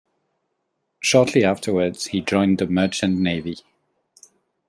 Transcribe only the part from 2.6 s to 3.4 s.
Merchant